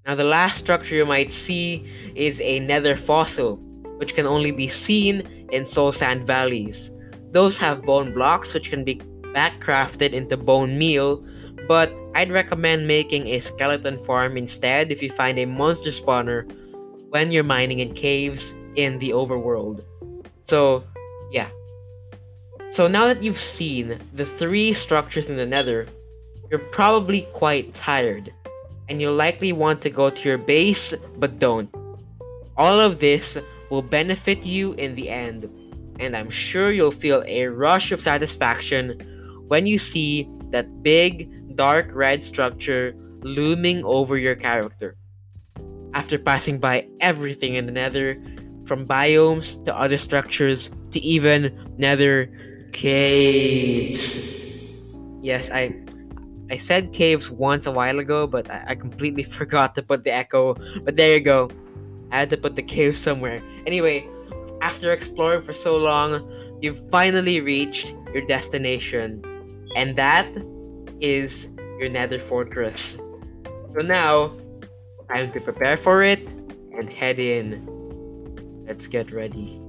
Now, 0.06 0.16
the 0.16 0.24
last 0.24 0.58
structure 0.58 0.96
you 0.96 1.06
might 1.06 1.32
see 1.32 1.88
is 2.16 2.42
a 2.42 2.60
nether 2.60 2.96
fossil, 2.96 3.58
which 3.98 4.16
can 4.16 4.26
only 4.26 4.52
be 4.52 4.68
seen 4.68 5.48
in 5.52 5.66
soul 5.66 5.92
sand 5.92 6.26
valleys. 6.26 6.92
Those 7.32 7.58
have 7.58 7.84
bone 7.84 8.14
blocks 8.14 8.54
which 8.54 8.70
can 8.70 8.84
be 8.84 8.96
backcrafted 9.34 10.14
into 10.14 10.38
bone 10.38 10.78
meal, 10.78 11.26
but 11.68 11.92
I'd 12.16 12.32
recommend 12.32 12.88
making 12.88 13.28
a 13.28 13.40
skeleton 13.40 13.98
farm 14.04 14.38
instead 14.38 14.92
if 14.92 15.02
you 15.02 15.10
find 15.10 15.40
a 15.40 15.46
monster 15.46 15.90
spawner 15.90 16.52
when 17.10 17.32
you're 17.32 17.44
mining 17.44 17.80
in 17.80 17.94
caves 17.94 18.54
in 18.76 19.00
the 19.00 19.12
overworld. 19.12 19.84
So, 20.44 20.84
yeah. 21.32 21.50
So 22.72 22.88
now 22.88 23.08
that 23.08 23.24
you've 23.24 23.40
seen 23.40 24.00
the 24.14 24.26
three 24.26 24.74
structures 24.74 25.30
in 25.30 25.38
the 25.38 25.46
nether, 25.46 25.88
you're 26.54 26.70
probably 26.70 27.22
quite 27.34 27.74
tired, 27.74 28.32
and 28.88 29.02
you'll 29.02 29.16
likely 29.16 29.52
want 29.52 29.82
to 29.82 29.90
go 29.90 30.12
to 30.12 30.30
your 30.30 30.38
base, 30.38 30.94
but 31.18 31.40
don't. 31.40 31.74
All 32.58 32.80
of 32.80 33.00
this 33.00 33.40
will 33.72 33.82
benefit 33.82 34.46
you 34.46 34.74
in 34.74 34.94
the 34.94 35.10
end, 35.10 35.50
and 36.00 36.16
I'm 36.16 36.30
sure 36.30 36.72
you'll 36.72 36.92
feel 36.92 37.24
a 37.26 37.48
rush 37.48 37.92
of 37.92 38.00
satisfaction 38.00 39.02
when 39.48 39.66
you 39.66 39.80
see 39.80 40.30
that 40.52 40.84
big, 40.84 41.56
dark 41.56 41.90
red 41.92 42.24
structure 42.24 42.94
looming 43.24 43.84
over 43.84 44.16
your 44.16 44.36
character. 44.36 44.96
After 45.96 46.20
passing 46.20 46.60
by 46.60 46.88
everything 47.00 47.56
in 47.56 47.66
the 47.66 47.72
nether, 47.72 48.22
from 48.66 48.86
biomes 48.86 49.58
to 49.66 49.76
other 49.76 49.98
structures 49.98 50.70
to 50.92 51.00
even 51.00 51.50
nether 51.80 52.30
caves. 52.74 54.44
Yes, 55.24 55.50
I 55.50 55.83
I 56.50 56.58
said 56.58 56.94
caves 56.94 57.32
once 57.32 57.66
a 57.66 57.72
while 57.72 58.00
ago, 58.00 58.28
but 58.28 58.50
I, 58.50 58.64
I 58.70 58.76
completely 58.76 59.24
forgot 59.40 59.76
to 59.76 59.84
put 59.84 60.04
the 60.04 60.12
echo. 60.12 60.56
But 60.84 60.96
there 60.96 61.16
you 61.16 61.22
go. 61.22 61.50
I 62.12 62.20
had 62.20 62.30
to 62.30 62.38
put 62.38 62.56
the 62.56 62.64
cave 62.64 62.96
somewhere. 62.96 63.42
Anyway, 63.66 64.08
after 64.62 64.92
exploring 64.92 65.42
for 65.42 65.54
so 65.54 65.78
long, 65.78 66.30
you've 66.62 66.90
finally 66.90 67.42
reached 67.42 67.96
your 68.14 68.26
destination. 68.26 69.24
And 69.76 69.96
that 69.96 70.28
is 71.02 71.50
your 71.80 71.90
nether 71.90 72.20
fortress. 72.20 72.98
So 73.72 73.80
now, 73.80 74.38
Time 75.14 75.32
to 75.32 75.42
prepare 75.42 75.78
for 75.78 76.02
it 76.02 76.32
and 76.76 76.90
head 76.90 77.20
in. 77.20 77.64
Let's 78.66 78.88
get 78.88 79.12
ready. 79.12 79.60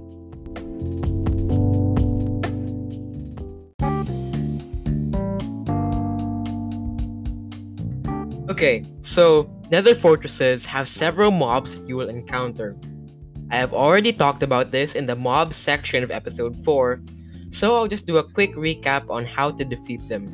Okay, 8.55 8.85
so 9.01 9.51
nether 9.73 9.97
fortresses 9.97 10.65
have 10.65 10.87
several 10.87 11.33
mobs 11.33 11.81
you 11.89 11.97
will 11.97 12.09
encounter. 12.09 12.77
I 13.51 13.57
have 13.57 13.75
already 13.75 14.13
talked 14.13 14.45
about 14.45 14.71
this 14.71 14.95
in 14.95 15.07
the 15.07 15.17
mob 15.17 15.53
section 15.53 16.05
of 16.05 16.13
episode 16.13 16.55
4, 16.63 17.03
so 17.51 17.75
I'll 17.75 17.89
just 17.89 18.07
do 18.07 18.19
a 18.19 18.23
quick 18.23 18.55
recap 18.55 19.11
on 19.11 19.25
how 19.25 19.51
to 19.51 19.65
defeat 19.65 20.09
them. 20.09 20.31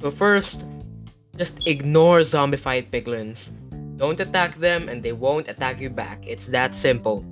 So, 0.00 0.10
first, 0.10 0.64
just 1.38 1.60
ignore 1.64 2.22
zombified 2.22 2.90
piglins. 2.90 3.46
Don't 3.98 4.18
attack 4.18 4.58
them 4.58 4.88
and 4.88 5.00
they 5.00 5.12
won't 5.12 5.48
attack 5.48 5.80
you 5.80 5.90
back. 5.90 6.26
It's 6.26 6.48
that 6.48 6.74
simple. 6.74 7.24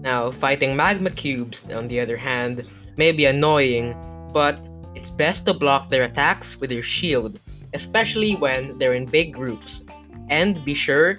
Now, 0.00 0.30
fighting 0.30 0.74
magma 0.74 1.10
cubes, 1.10 1.66
on 1.70 1.88
the 1.88 2.00
other 2.00 2.16
hand, 2.16 2.64
may 2.96 3.12
be 3.12 3.26
annoying, 3.26 3.92
but 4.32 4.56
it's 4.94 5.10
best 5.10 5.44
to 5.44 5.52
block 5.52 5.90
their 5.90 6.04
attacks 6.04 6.56
with 6.56 6.72
your 6.72 6.82
shield 6.82 7.38
especially 7.74 8.36
when 8.36 8.78
they're 8.78 8.94
in 8.94 9.04
big 9.04 9.34
groups. 9.34 9.84
And 10.30 10.64
be 10.64 10.72
sure 10.72 11.18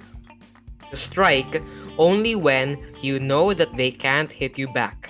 to 0.89 0.97
strike 0.97 1.61
only 1.97 2.35
when 2.35 2.79
you 3.01 3.19
know 3.19 3.53
that 3.53 3.75
they 3.77 3.91
can't 3.91 4.31
hit 4.31 4.57
you 4.57 4.67
back. 4.67 5.09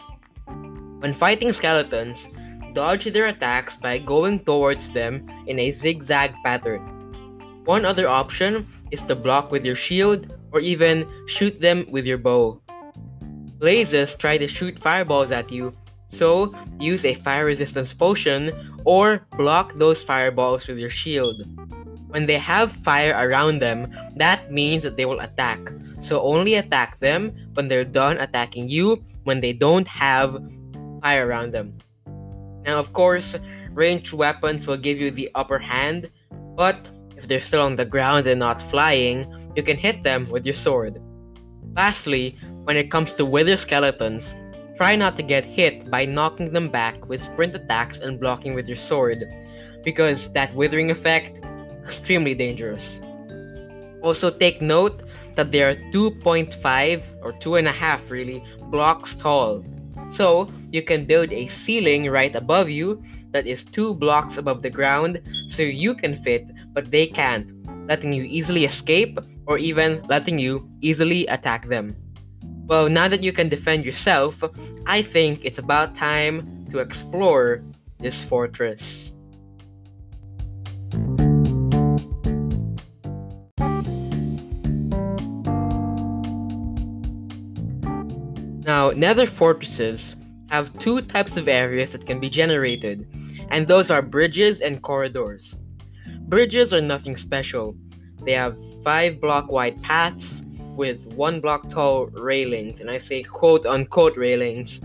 When 1.00 1.14
fighting 1.14 1.54
skeletons, 1.54 2.28
dodge 2.74 3.06
their 3.06 3.28
attacks 3.28 3.78
by 3.78 4.00
going 4.00 4.40
towards 4.40 4.90
them 4.90 5.26
in 5.48 5.60
a 5.60 5.72
zigzag 5.72 6.34
pattern. 6.44 6.92
One 7.66 7.86
other 7.86 8.08
option 8.08 8.68
is 8.92 9.02
to 9.04 9.16
block 9.16 9.52
with 9.52 9.66
your 9.66 9.76
shield 9.76 10.34
or 10.52 10.60
even 10.60 11.08
shoot 11.28 11.62
them 11.62 11.86
with 11.90 12.06
your 12.06 12.18
bow. 12.18 12.62
Blazes 13.58 14.16
try 14.16 14.38
to 14.38 14.48
shoot 14.48 14.78
fireballs 14.78 15.32
at 15.32 15.52
you, 15.52 15.74
so 16.08 16.54
use 16.80 17.06
a 17.06 17.16
fire 17.16 17.46
resistance 17.46 17.94
potion 17.94 18.52
or 18.86 19.28
block 19.38 19.74
those 19.74 20.02
fireballs 20.02 20.68
with 20.68 20.78
your 20.78 20.90
shield. 20.90 21.44
When 22.08 22.26
they 22.26 22.38
have 22.38 22.72
fire 22.72 23.14
around 23.18 23.60
them, 23.60 23.94
that 24.16 24.52
means 24.52 24.84
that 24.84 24.96
they 24.96 25.06
will 25.06 25.20
attack. 25.20 25.60
So 26.00 26.22
only 26.22 26.56
attack 26.56 27.00
them 27.00 27.36
when 27.56 27.68
they're 27.68 27.84
done 27.84 28.18
attacking 28.18 28.70
you 28.70 29.04
when 29.24 29.42
they 29.42 29.54
don't 29.54 29.88
have 29.88 30.38
fire 31.02 31.28
around 31.28 31.52
them. 31.52 31.78
Now, 32.64 32.78
of 32.80 32.94
course, 32.94 33.36
ranged 33.72 34.14
weapons 34.14 34.66
will 34.66 34.78
give 34.78 35.00
you 35.00 35.12
the 35.12 35.30
upper 35.36 35.60
hand, 35.60 36.10
but 36.56 36.90
if 37.18 37.28
they're 37.28 37.42
still 37.42 37.62
on 37.62 37.76
the 37.76 37.86
ground 37.86 38.28
and 38.28 38.40
not 38.40 38.62
flying, 38.62 39.26
you 39.56 39.64
can 39.64 39.78
hit 39.78 40.04
them 40.04 40.30
with 40.30 40.46
your 40.46 40.54
sword. 40.54 41.02
Lastly, 41.76 42.38
when 42.64 42.78
it 42.78 42.90
comes 42.90 43.14
to 43.16 43.26
wither 43.26 43.58
skeletons, 43.58 44.34
Try 44.78 44.98
not 44.98 45.16
to 45.16 45.24
get 45.24 45.46
hit 45.46 45.90
by 45.90 46.06
knocking 46.06 46.52
them 46.52 46.68
back 46.68 47.08
with 47.08 47.22
sprint 47.22 47.56
attacks 47.56 48.00
and 48.00 48.20
blocking 48.20 48.54
with 48.54 48.68
your 48.68 48.78
sword, 48.78 49.24
because 49.84 50.34
that 50.34 50.54
withering 50.54 50.92
effect 50.92 51.38
is 51.38 51.44
extremely 51.84 52.36
dangerous. 52.36 53.00
Also 54.02 54.30
take 54.30 54.62
note 54.62 55.04
that 55.36 55.52
they 55.52 55.62
are 55.62 55.76
2.5 55.92 57.04
or 57.22 57.32
2.5 57.34 58.10
really 58.10 58.44
blocks 58.70 59.16
tall. 59.16 59.64
So 60.10 60.52
you 60.72 60.82
can 60.82 61.06
build 61.06 61.32
a 61.32 61.48
ceiling 61.48 62.10
right 62.10 62.36
above 62.36 62.70
you 62.70 63.02
that 63.32 63.48
is 63.48 63.64
two 63.64 63.94
blocks 63.94 64.38
above 64.38 64.62
the 64.62 64.70
ground 64.70 65.22
so 65.48 65.64
you 65.64 65.96
can 65.96 66.16
fit 66.16 66.52
but 66.74 66.92
they 66.92 67.08
can't, 67.08 67.52
letting 67.88 68.12
you 68.12 68.24
easily 68.24 68.66
escape 68.66 69.20
or 69.48 69.58
even 69.58 70.04
letting 70.10 70.38
you 70.38 70.70
easily 70.82 71.26
attack 71.28 71.68
them. 71.70 71.96
Well, 72.68 72.90
now 72.90 73.08
that 73.08 73.22
you 73.22 73.32
can 73.32 73.48
defend 73.48 73.86
yourself, 73.86 74.44
I 74.88 75.04
think 75.04 75.46
it's 75.46 75.60
about 75.60 75.94
time 75.94 76.66
to 76.72 76.80
explore 76.80 77.62
this 78.00 78.24
fortress. 78.24 79.12
Now, 88.66 88.90
nether 88.90 89.28
fortresses 89.28 90.16
have 90.50 90.76
two 90.80 91.02
types 91.02 91.38
of 91.38 91.48
areas 91.48 91.92
that 91.92 92.08
can 92.08 92.20
be 92.20 92.30
generated, 92.30 93.08
and 93.52 93.68
those 93.68 93.92
are 93.92 94.02
bridges 94.02 94.62
and 94.62 94.82
corridors. 94.82 95.56
Bridges 96.22 96.74
are 96.74 96.82
nothing 96.82 97.16
special. 97.16 97.76
They 98.24 98.32
have 98.32 98.58
5 98.84 99.22
block 99.22 99.52
wide 99.52 99.82
paths 99.84 100.42
with 100.76 101.06
one 101.14 101.42
block 101.42 101.70
tall 101.70 102.08
railings, 102.08 102.82
and 102.82 102.90
I 102.90 102.98
say 102.98 103.24
quote 103.24 103.66
unquote 103.66 104.18
railings 104.18 104.80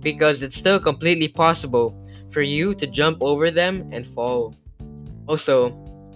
because 0.00 0.42
it's 0.42 0.56
still 0.56 0.80
completely 0.80 1.28
possible 1.28 1.96
for 2.30 2.42
you 2.42 2.74
to 2.74 2.86
jump 2.86 3.18
over 3.20 3.50
them 3.50 3.88
and 3.92 4.06
fall. 4.06 4.54
Also, 5.26 5.70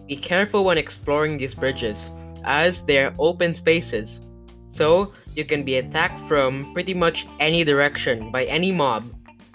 be 0.07 0.17
careful 0.17 0.65
when 0.65 0.79
exploring 0.79 1.39
these 1.39 1.55
bridges, 1.55 2.11
as 2.45 2.83
they're 2.83 3.15
open 3.19 3.55
spaces, 3.55 4.21
so 4.69 5.13
you 5.35 5.45
can 5.45 5.63
be 5.63 5.77
attacked 5.77 6.21
from 6.27 6.73
pretty 6.73 6.95
much 6.95 7.27
any 7.41 7.65
direction 7.65 8.31
by 8.31 8.45
any 8.45 8.73
mob, 8.73 9.05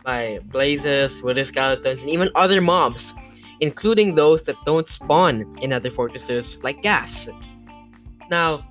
by 0.04 0.40
blazes, 0.46 1.22
wither 1.24 1.46
skeletons, 1.46 2.02
and 2.02 2.10
even 2.10 2.30
other 2.36 2.62
mobs, 2.62 3.14
including 3.60 4.16
those 4.16 4.44
that 4.44 4.56
don't 4.66 4.88
spawn 4.88 5.56
in 5.62 5.74
other 5.74 5.90
fortresses 5.90 6.58
like 6.64 6.82
ghasts. 6.82 7.30
Now, 8.30 8.66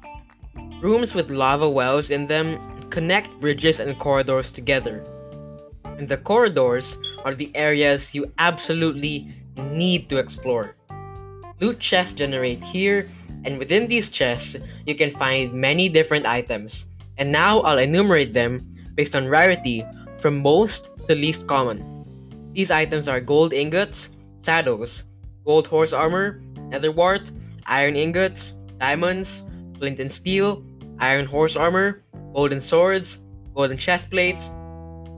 Rooms 0.81 1.13
with 1.13 1.31
lava 1.31 1.69
wells 1.69 2.11
in 2.11 2.27
them 2.27 2.57
connect 2.89 3.39
bridges 3.39 3.81
and 3.81 3.99
corridors 3.99 4.51
together. 4.51 5.05
And 5.85 6.09
the 6.09 6.17
corridors 6.17 6.97
are 7.23 7.35
the 7.35 7.55
areas 7.55 8.15
you 8.15 8.33
absolutely 8.39 9.29
need 9.59 10.09
to 10.09 10.17
explore. 10.17 10.75
Loot 11.61 11.81
chests 11.81 12.15
generate 12.15 12.65
here, 12.65 13.07
and 13.45 13.59
within 13.59 13.89
these 13.89 14.09
chests, 14.09 14.57
you 14.87 14.95
can 14.95 15.11
find 15.11 15.53
many 15.53 15.91
different 15.91 16.25
items. 16.25 16.87
And 17.19 17.31
now 17.31 17.61
I'll 17.61 17.79
enumerate 17.79 18.33
them 18.33 18.67
based 18.95 19.15
on 19.15 19.29
rarity 19.29 19.85
from 20.17 20.41
most 20.41 20.89
to 21.07 21.15
least 21.15 21.47
common. 21.47 21.85
These 22.55 22.71
items 22.71 23.07
are 23.07 23.21
gold 23.21 23.53
ingots, 23.53 24.09
saddles, 24.39 25.05
gold 25.45 25.67
horse 25.67 25.93
armor, 25.93 26.41
nether 26.73 26.91
wart, 26.91 27.31
iron 27.67 27.97
ingots, 27.97 28.55
diamonds, 28.79 29.45
flint 29.79 30.01
and 30.01 30.11
steel, 30.11 30.65
iron 31.01 31.27
horse 31.27 31.57
armor, 31.57 32.03
golden 32.35 32.61
swords, 32.61 33.19
golden 33.55 33.77
chest 33.77 34.11
plates, 34.11 34.51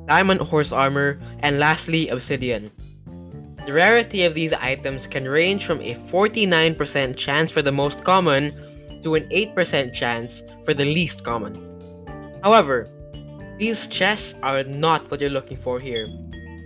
diamond 0.06 0.40
horse 0.40 0.72
armor, 0.72 1.20
and 1.40 1.58
lastly, 1.58 2.08
obsidian. 2.08 2.70
The 3.66 3.72
rarity 3.72 4.24
of 4.24 4.34
these 4.34 4.52
items 4.52 5.06
can 5.06 5.28
range 5.28 5.64
from 5.64 5.80
a 5.80 5.94
49% 5.94 7.16
chance 7.16 7.50
for 7.50 7.62
the 7.62 7.70
most 7.70 8.02
common 8.02 8.52
to 9.02 9.14
an 9.14 9.28
8% 9.28 9.92
chance 9.92 10.42
for 10.64 10.74
the 10.74 10.84
least 10.84 11.22
common. 11.22 11.54
However, 12.42 12.88
these 13.58 13.86
chests 13.86 14.34
are 14.42 14.64
not 14.64 15.08
what 15.10 15.20
you're 15.20 15.30
looking 15.30 15.56
for 15.56 15.78
here. 15.78 16.08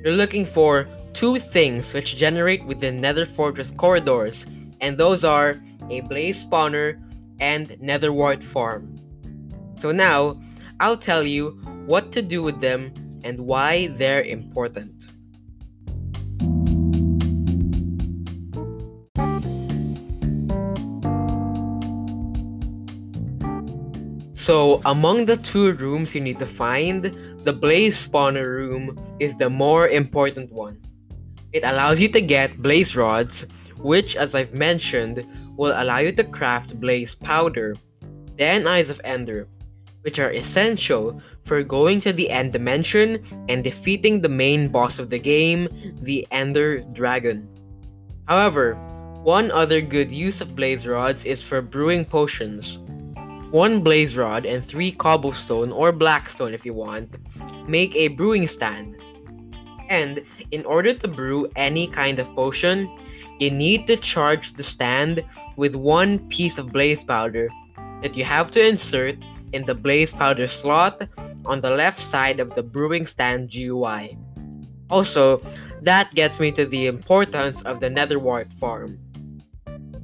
You're 0.02 0.14
looking 0.14 0.46
for 0.46 0.88
two 1.12 1.38
things 1.38 1.92
which 1.92 2.16
generate 2.16 2.64
within 2.64 3.00
Nether 3.00 3.26
Fortress 3.26 3.70
corridors, 3.70 4.46
and 4.80 4.96
those 4.96 5.24
are 5.24 5.60
a 5.90 6.00
blaze 6.00 6.44
spawner 6.44 6.98
and 7.40 7.78
Nether 7.80 8.12
Wart 8.12 8.42
farm. 8.42 8.95
So 9.76 9.92
now, 9.92 10.40
I'll 10.80 10.96
tell 10.96 11.22
you 11.22 11.50
what 11.86 12.12
to 12.12 12.22
do 12.22 12.42
with 12.42 12.60
them 12.60 12.92
and 13.22 13.40
why 13.40 13.88
they're 13.88 14.22
important. 14.22 15.06
So, 24.46 24.80
among 24.84 25.24
the 25.24 25.36
two 25.36 25.72
rooms 25.72 26.14
you 26.14 26.20
need 26.20 26.38
to 26.38 26.46
find, 26.46 27.02
the 27.42 27.52
Blaze 27.52 28.06
Spawner 28.06 28.46
room 28.46 28.96
is 29.18 29.34
the 29.34 29.50
more 29.50 29.88
important 29.88 30.52
one. 30.52 30.80
It 31.52 31.64
allows 31.64 32.00
you 32.00 32.06
to 32.08 32.20
get 32.20 32.62
blaze 32.62 32.94
rods, 32.94 33.44
which, 33.78 34.14
as 34.14 34.36
I've 34.36 34.54
mentioned, 34.54 35.26
will 35.56 35.72
allow 35.74 35.98
you 35.98 36.12
to 36.12 36.22
craft 36.22 36.78
blaze 36.78 37.14
powder, 37.14 37.74
then 38.38 38.68
Eyes 38.68 38.88
of 38.88 39.00
Ender, 39.02 39.48
which 40.06 40.20
are 40.20 40.30
essential 40.30 41.20
for 41.42 41.64
going 41.64 41.98
to 41.98 42.12
the 42.12 42.30
end 42.30 42.52
dimension 42.52 43.20
and 43.48 43.64
defeating 43.64 44.20
the 44.20 44.28
main 44.28 44.68
boss 44.68 45.00
of 45.00 45.10
the 45.10 45.18
game, 45.18 45.66
the 46.00 46.24
Ender 46.30 46.78
Dragon. 46.92 47.48
However, 48.28 48.74
one 49.24 49.50
other 49.50 49.80
good 49.80 50.12
use 50.12 50.40
of 50.40 50.54
blaze 50.54 50.86
rods 50.86 51.24
is 51.24 51.42
for 51.42 51.60
brewing 51.60 52.04
potions. 52.04 52.78
One 53.50 53.80
blaze 53.80 54.16
rod 54.16 54.46
and 54.46 54.64
three 54.64 54.92
cobblestone 54.92 55.72
or 55.72 55.90
blackstone 55.90 56.54
if 56.54 56.64
you 56.64 56.72
want 56.72 57.16
make 57.66 57.92
a 57.96 58.06
brewing 58.14 58.46
stand. 58.46 58.96
And 59.88 60.22
in 60.52 60.64
order 60.66 60.94
to 60.94 61.08
brew 61.08 61.50
any 61.56 61.88
kind 61.88 62.20
of 62.20 62.32
potion, 62.36 62.88
you 63.40 63.50
need 63.50 63.88
to 63.88 63.96
charge 63.96 64.52
the 64.52 64.62
stand 64.62 65.24
with 65.56 65.74
one 65.74 66.20
piece 66.28 66.58
of 66.58 66.70
blaze 66.70 67.02
powder 67.02 67.48
that 68.02 68.16
you 68.16 68.22
have 68.22 68.52
to 68.52 68.64
insert 68.64 69.16
in 69.52 69.64
the 69.64 69.74
blaze 69.74 70.12
powder 70.12 70.46
slot 70.46 71.08
on 71.44 71.60
the 71.60 71.70
left 71.70 72.00
side 72.00 72.40
of 72.40 72.54
the 72.54 72.62
brewing 72.62 73.06
stand 73.06 73.50
GUI. 73.50 74.16
Also, 74.90 75.42
that 75.82 76.10
gets 76.14 76.40
me 76.40 76.50
to 76.52 76.66
the 76.66 76.86
importance 76.86 77.62
of 77.62 77.80
the 77.80 77.90
nether 77.90 78.18
wart 78.18 78.52
farm. 78.54 78.98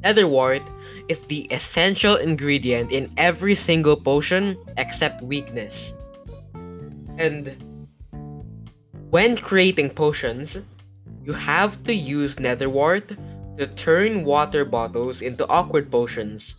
Nether 0.02 0.26
wart 0.26 0.68
is 1.08 1.20
the 1.22 1.46
essential 1.52 2.16
ingredient 2.16 2.90
in 2.90 3.10
every 3.16 3.54
single 3.54 3.96
potion 3.96 4.56
except 4.76 5.22
weakness. 5.22 5.94
And 7.18 7.54
when 9.10 9.36
creating 9.36 9.90
potions, 9.90 10.58
you 11.24 11.32
have 11.32 11.82
to 11.84 11.94
use 11.94 12.40
nether 12.40 12.68
wart 12.68 13.12
to 13.58 13.66
turn 13.76 14.24
water 14.24 14.64
bottles 14.64 15.22
into 15.22 15.46
awkward 15.48 15.90
potions. 15.90 16.54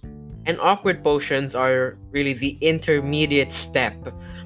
And 0.45 0.59
awkward 0.59 1.03
potions 1.03 1.55
are 1.55 1.97
really 2.11 2.33
the 2.33 2.57
intermediate 2.61 3.51
step 3.51 3.95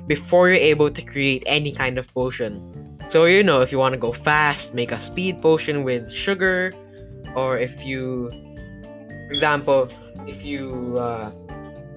before 0.07 0.49
you're 0.49 0.57
able 0.57 0.89
to 0.89 1.01
create 1.01 1.43
any 1.45 1.71
kind 1.71 1.97
of 1.97 2.11
potion. 2.13 2.97
So, 3.07 3.25
you 3.25 3.43
know, 3.43 3.61
if 3.61 3.71
you 3.71 3.79
want 3.79 3.93
to 3.93 3.97
go 3.97 4.11
fast, 4.11 4.73
make 4.73 4.91
a 4.91 4.99
speed 4.99 5.41
potion 5.41 5.83
with 5.83 6.11
sugar, 6.11 6.73
or 7.35 7.57
if 7.57 7.85
you, 7.85 8.29
for 8.29 9.31
example, 9.31 9.89
if 10.27 10.43
you 10.43 10.97
uh, 10.97 11.31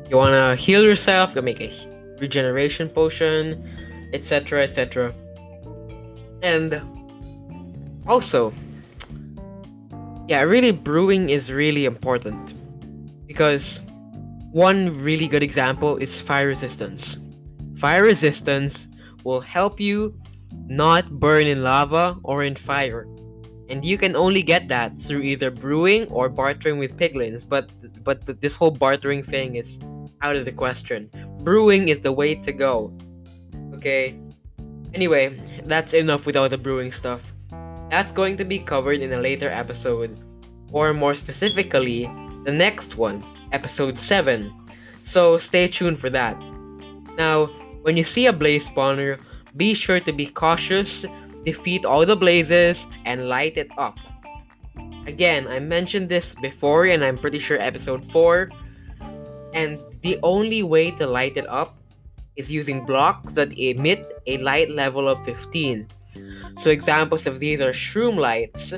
you 0.09 0.17
want 0.17 0.35
to 0.35 0.63
heal 0.63 0.85
yourself, 0.85 1.35
you 1.35 1.43
make 1.43 1.61
a 1.61 1.71
regeneration 2.21 2.89
potion, 2.89 3.63
etc., 4.13 4.63
etc. 4.65 5.15
And 6.43 6.81
also, 8.07 8.53
yeah, 10.29 10.43
really 10.43 10.73
brewing 10.73 11.31
is 11.31 11.53
really 11.53 11.85
important 11.85 12.55
because 13.27 13.81
one 14.53 14.99
really 14.99 15.29
good 15.29 15.43
example 15.43 15.97
is 15.97 16.21
fire 16.21 16.49
resistance. 16.49 17.19
Fire 17.77 18.03
resistance 18.03 18.89
will 19.25 19.41
help 19.41 19.79
you 19.79 20.15
not 20.67 21.21
burn 21.21 21.47
in 21.47 21.63
lava 21.63 22.19
or 22.25 22.43
in 22.43 22.55
fire. 22.55 23.07
And 23.69 23.85
you 23.85 23.97
can 23.97 24.17
only 24.17 24.43
get 24.43 24.67
that 24.69 25.01
through 25.01 25.23
either 25.23 25.51
brewing 25.51 26.09
or 26.09 26.29
bartering 26.29 26.79
with 26.79 26.97
piglins, 26.97 27.49
but 27.49 27.71
but 28.03 28.27
this 28.41 28.57
whole 28.57 28.73
bartering 28.73 29.23
thing 29.23 29.55
is 29.55 29.79
out 30.23 30.35
of 30.35 30.45
the 30.45 30.53
question. 30.53 31.09
Brewing 31.43 31.89
is 31.89 32.01
the 32.01 32.13
way 32.13 32.35
to 32.35 32.53
go. 32.53 32.93
Okay? 33.75 34.19
Anyway, 34.93 35.39
that's 35.65 35.95
enough 35.95 36.27
with 36.27 36.37
all 36.37 36.49
the 36.49 36.59
brewing 36.59 36.91
stuff. 36.91 37.33
That's 37.91 38.11
going 38.11 38.37
to 38.39 38.45
be 38.45 38.59
covered 38.59 39.01
in 39.01 39.13
a 39.13 39.21
later 39.21 39.49
episode, 39.49 40.19
or 40.73 40.93
more 40.93 41.15
specifically, 41.15 42.11
the 42.45 42.53
next 42.53 42.97
one, 42.97 43.25
episode 43.53 43.97
7. 43.97 44.53
So 45.03 45.39
stay 45.39 45.69
tuned 45.69 45.99
for 45.99 46.11
that. 46.11 46.39
Now, 47.17 47.47
when 47.83 47.97
you 47.97 48.05
see 48.05 48.27
a 48.27 48.33
blaze 48.33 48.69
spawner, 48.69 49.19
be 49.57 49.75
sure 49.75 50.01
to 50.01 50.13
be 50.13 50.27
cautious, 50.27 51.05
defeat 51.45 51.85
all 51.85 52.05
the 52.07 52.17
blazes, 52.17 52.87
and 53.05 53.29
light 53.29 53.57
it 53.57 53.71
up. 53.79 53.99
Again, 55.07 55.49
I 55.49 55.59
mentioned 55.59 56.09
this 56.09 56.35
before, 56.37 56.85
and 56.87 57.05
I'm 57.05 57.19
pretty 57.19 57.39
sure 57.39 57.59
episode 57.61 58.05
4. 58.13 58.51
And 59.55 59.81
the 60.03 60.19
only 60.23 60.63
way 60.63 60.91
to 60.93 61.07
light 61.07 61.37
it 61.37 61.49
up 61.49 61.77
is 62.37 62.51
using 62.51 62.87
blocks 62.87 63.33
that 63.33 63.59
emit 63.59 64.13
a 64.27 64.39
light 64.39 64.71
level 64.71 65.09
of 65.09 65.25
15. 65.25 65.89
So 66.57 66.71
examples 66.71 67.27
of 67.27 67.39
these 67.39 67.61
are 67.61 67.73
shroom 67.73 68.17
lights, 68.17 68.73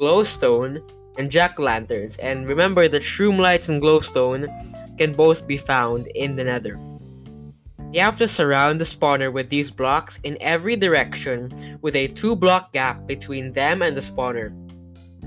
glowstone, 0.00 0.80
and 1.18 1.30
jack 1.30 1.58
lanterns. 1.58 2.16
And 2.18 2.46
remember 2.46 2.88
that 2.88 3.02
shroom 3.02 3.38
lights 3.38 3.68
and 3.68 3.82
glowstone 3.82 4.48
can 4.98 5.12
both 5.12 5.46
be 5.46 5.56
found 5.56 6.06
in 6.08 6.36
the 6.36 6.44
nether. 6.44 6.78
You 7.92 8.00
have 8.00 8.18
to 8.18 8.26
surround 8.26 8.80
the 8.80 8.84
spawner 8.84 9.32
with 9.32 9.50
these 9.50 9.70
blocks 9.70 10.18
in 10.24 10.36
every 10.40 10.74
direction 10.74 11.78
with 11.80 11.94
a 11.94 12.08
2 12.08 12.34
block 12.34 12.72
gap 12.72 13.06
between 13.06 13.52
them 13.52 13.82
and 13.82 13.96
the 13.96 14.00
spawner. 14.00 14.52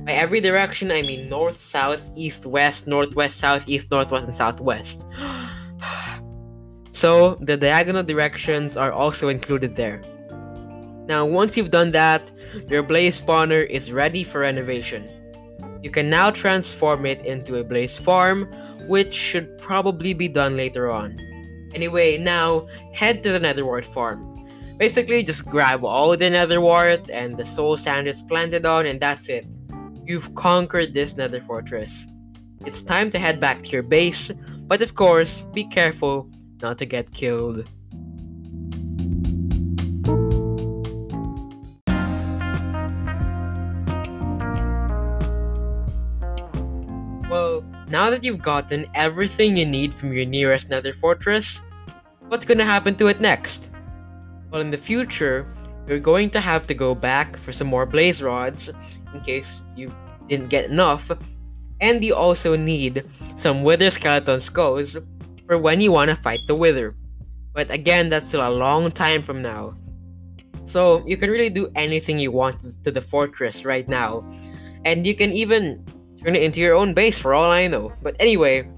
By 0.05 0.11
every 0.13 0.41
direction, 0.41 0.91
I 0.91 1.01
mean 1.01 1.29
north, 1.29 1.59
south, 1.59 2.09
east, 2.15 2.45
west, 2.45 2.87
northwest, 2.87 3.37
southeast, 3.37 3.89
northwest, 3.89 4.25
and 4.27 4.35
southwest. 4.35 5.05
so, 6.91 7.35
the 7.41 7.57
diagonal 7.57 8.03
directions 8.03 8.77
are 8.77 8.91
also 8.91 9.29
included 9.29 9.75
there. 9.75 10.01
Now, 11.07 11.25
once 11.25 11.55
you've 11.55 11.71
done 11.71 11.91
that, 11.91 12.31
your 12.67 12.83
blaze 12.83 13.21
spawner 13.21 13.65
is 13.69 13.93
ready 13.93 14.25
for 14.25 14.41
renovation. 14.41 15.07
You 15.83 15.91
can 15.91 16.09
now 16.09 16.31
transform 16.31 17.05
it 17.05 17.25
into 17.25 17.55
a 17.55 17.63
blaze 17.63 17.97
farm, 17.97 18.47
which 18.87 19.13
should 19.13 19.57
probably 19.57 20.13
be 20.13 20.27
done 20.27 20.57
later 20.57 20.89
on. 20.89 21.19
Anyway, 21.73 22.17
now 22.17 22.67
head 22.93 23.21
to 23.23 23.31
the 23.31 23.39
nether 23.39 23.65
wart 23.65 23.85
farm. 23.85 24.33
Basically, 24.77 25.23
just 25.23 25.45
grab 25.45 25.83
all 25.83 26.15
the 26.15 26.29
nether 26.29 26.61
wart 26.61 27.09
and 27.09 27.37
the 27.37 27.45
soul 27.45 27.77
sand 27.77 28.07
is 28.07 28.21
planted 28.23 28.65
on, 28.65 28.85
and 28.85 28.99
that's 28.99 29.27
it. 29.27 29.45
You've 30.05 30.33
conquered 30.35 30.93
this 30.93 31.17
nether 31.17 31.41
fortress. 31.41 32.05
It's 32.65 32.81
time 32.83 33.09
to 33.11 33.19
head 33.19 33.39
back 33.39 33.61
to 33.63 33.69
your 33.69 33.83
base, 33.83 34.31
but 34.67 34.81
of 34.81 34.95
course, 34.95 35.45
be 35.53 35.65
careful 35.65 36.29
not 36.61 36.77
to 36.79 36.85
get 36.85 37.11
killed. 37.11 37.67
Now 47.97 48.11
that 48.11 48.23
you've 48.23 48.43
gotten 48.43 48.85
everything 48.93 49.57
you 49.57 49.65
need 49.65 49.91
from 49.91 50.13
your 50.13 50.27
nearest 50.27 50.69
nether 50.69 50.93
fortress, 50.93 51.63
what's 52.27 52.45
gonna 52.45 52.63
happen 52.63 52.93
to 52.97 53.07
it 53.07 53.19
next? 53.19 53.71
Well, 54.51 54.61
in 54.61 54.69
the 54.69 54.77
future, 54.77 55.51
you're 55.87 55.97
going 55.97 56.29
to 56.29 56.39
have 56.39 56.67
to 56.67 56.75
go 56.75 56.93
back 56.93 57.37
for 57.37 57.51
some 57.51 57.65
more 57.65 57.87
blaze 57.87 58.21
rods 58.21 58.69
in 59.15 59.21
case 59.21 59.63
you 59.75 59.91
didn't 60.29 60.49
get 60.49 60.69
enough, 60.69 61.09
and 61.81 62.03
you 62.03 62.13
also 62.13 62.55
need 62.55 63.03
some 63.35 63.63
wither 63.63 63.89
skeleton 63.89 64.41
skulls 64.41 64.95
for 65.47 65.57
when 65.57 65.81
you 65.81 65.91
want 65.91 66.11
to 66.11 66.15
fight 66.15 66.41
the 66.45 66.53
wither. 66.53 66.95
But 67.55 67.71
again, 67.71 68.09
that's 68.09 68.27
still 68.27 68.47
a 68.47 68.53
long 68.53 68.91
time 68.91 69.23
from 69.23 69.41
now. 69.41 69.75
So 70.65 71.03
you 71.07 71.17
can 71.17 71.31
really 71.31 71.49
do 71.49 71.71
anything 71.73 72.19
you 72.19 72.31
want 72.31 72.61
to 72.83 72.91
the 72.91 73.01
fortress 73.01 73.65
right 73.65 73.89
now. 73.89 74.23
And 74.85 75.07
you 75.07 75.15
can 75.15 75.33
even 75.33 75.83
turn 76.27 76.35
it 76.35 76.43
into 76.43 76.59
your 76.59 76.75
own 76.75 76.93
base 76.93 77.17
for 77.17 77.33
all 77.33 77.49
I 77.49 77.67
know. 77.67 77.93
But 78.01 78.17
anyway, 78.19 78.69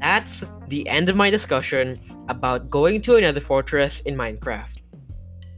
that's 0.00 0.42
the 0.66 0.88
end 0.88 1.08
of 1.08 1.14
my 1.14 1.30
discussion 1.30 1.96
about 2.28 2.70
going 2.70 3.00
to 3.02 3.14
a 3.14 3.20
nether 3.20 3.40
fortress 3.40 4.00
in 4.00 4.16
Minecraft. 4.16 4.78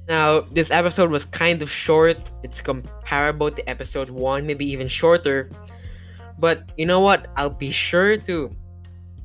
Now, 0.07 0.41
this 0.53 0.71
episode 0.71 1.11
was 1.11 1.25
kind 1.25 1.63
of 1.63 1.71
short. 1.71 2.19
It's 2.43 2.61
comparable 2.61 3.51
to 3.51 3.67
episode 3.71 4.11
1, 4.11 4.47
maybe 4.47 4.67
even 4.67 4.87
shorter. 4.87 5.49
But 6.39 6.69
you 6.77 6.85
know 6.85 7.01
what? 7.01 7.29
I'll 7.37 7.49
be 7.49 7.71
sure 7.71 8.19
to 8.19 8.55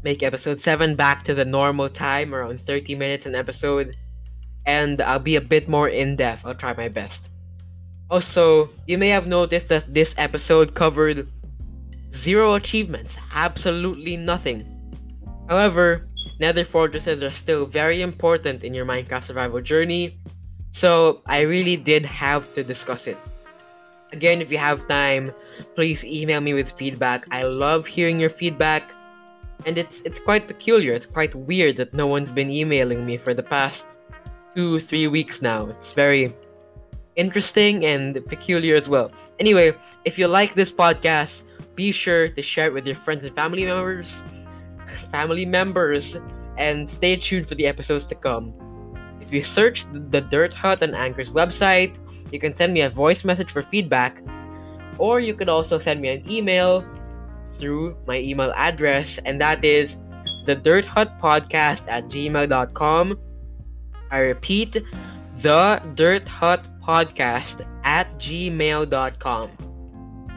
make 0.01 0.23
episode 0.23 0.57
7 0.57 0.95
back 0.95 1.23
to 1.23 1.33
the 1.33 1.43
normal 1.43 1.89
time, 1.89 2.33
around 2.33 2.61
30 2.61 2.95
minutes 2.95 3.25
an 3.25 3.35
episode. 3.35 3.97
And 4.65 5.01
I'll 5.01 5.19
be 5.19 5.35
a 5.35 5.41
bit 5.41 5.67
more 5.67 5.89
in 5.89 6.15
depth. 6.15 6.45
I'll 6.45 6.55
try 6.55 6.71
my 6.71 6.87
best. 6.87 7.27
Also, 8.09 8.69
you 8.87 8.97
may 8.97 9.09
have 9.09 9.27
noticed 9.27 9.67
that 9.67 9.93
this 9.93 10.15
episode 10.17 10.75
covered 10.75 11.27
Zero 12.11 12.55
achievements, 12.55 13.19
absolutely 13.33 14.17
nothing. 14.17 14.65
However, 15.47 16.07
nether 16.39 16.63
fortresses 16.63 17.21
are 17.21 17.29
still 17.29 17.65
very 17.65 18.01
important 18.01 18.63
in 18.63 18.73
your 18.73 18.85
Minecraft 18.85 19.23
survival 19.23 19.61
journey, 19.61 20.19
so 20.71 21.21
I 21.27 21.41
really 21.41 21.75
did 21.75 22.05
have 22.05 22.51
to 22.53 22.63
discuss 22.63 23.07
it. 23.07 23.17
Again, 24.11 24.41
if 24.41 24.51
you 24.51 24.57
have 24.57 24.87
time, 24.87 25.31
please 25.75 26.03
email 26.03 26.41
me 26.41 26.55
with 26.55 26.71
feedback. 26.71 27.27
I 27.29 27.43
love 27.43 27.85
hearing 27.85 28.19
your 28.19 28.31
feedback, 28.31 28.91
and 29.67 29.77
it's 29.77 30.01
it's 30.01 30.19
quite 30.19 30.47
peculiar. 30.47 30.93
It's 30.93 31.05
quite 31.05 31.35
weird 31.35 31.75
that 31.77 31.93
no 31.93 32.07
one's 32.07 32.31
been 32.31 32.49
emailing 32.49 33.05
me 33.05 33.17
for 33.17 33.35
the 33.35 33.43
past 33.43 33.97
two, 34.55 34.79
three 34.79 35.07
weeks 35.07 35.43
now. 35.43 35.67
It's 35.67 35.93
very 35.93 36.33
interesting 37.15 37.85
and 37.85 38.25
peculiar 38.25 38.75
as 38.75 38.89
well. 38.89 39.11
Anyway, 39.39 39.73
if 40.05 40.17
you 40.17 40.27
like 40.27 40.55
this 40.55 40.71
podcast, 40.71 41.43
be 41.79 41.93
sure 41.93 42.27
to 42.27 42.41
share 42.41 42.67
it 42.67 42.73
with 42.73 42.85
your 42.85 42.93
friends 42.93 43.23
and 43.23 43.33
family 43.33 43.63
members, 43.63 44.21
family 45.15 45.45
members, 45.45 46.17
and 46.57 46.91
stay 46.91 47.15
tuned 47.15 47.47
for 47.47 47.55
the 47.55 47.65
episodes 47.65 48.05
to 48.05 48.15
come. 48.15 48.51
If 49.21 49.31
you 49.31 49.41
search 49.41 49.85
the 49.93 50.19
Dirt 50.19 50.53
Hut 50.53 50.83
on 50.83 50.93
Anchor's 50.93 51.29
website, 51.29 51.95
you 52.33 52.39
can 52.39 52.53
send 52.53 52.73
me 52.73 52.81
a 52.81 52.89
voice 52.89 53.23
message 53.23 53.49
for 53.49 53.63
feedback, 53.63 54.21
or 54.97 55.21
you 55.21 55.33
could 55.33 55.47
also 55.47 55.79
send 55.79 56.01
me 56.01 56.09
an 56.09 56.29
email 56.29 56.83
through 57.57 57.95
my 58.05 58.19
email 58.19 58.51
address, 58.57 59.17
and 59.23 59.39
that 59.39 59.63
is 59.63 59.95
the 60.43 60.55
Dirt 60.55 60.85
Hut 60.85 61.17
Podcast 61.17 61.87
at 61.87 62.09
gmail.com. 62.09 63.17
I 64.11 64.19
repeat, 64.19 64.83
the 65.39 65.79
Dirt 65.95 66.27
Hut 66.27 66.67
Podcast 66.83 67.65
at 67.85 68.11
gmail.com. 68.19 69.68